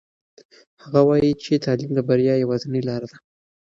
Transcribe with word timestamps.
هغه 0.83 1.01
وایي 1.07 1.31
چې 1.43 1.63
تعلیم 1.65 1.91
د 1.95 1.99
بریا 2.07 2.33
یوازینۍ 2.43 2.81
لاره 2.87 3.07
ده. 3.11 3.17